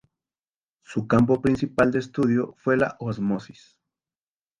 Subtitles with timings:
[0.81, 3.77] Su campo principal de estudio fue la ósmosis.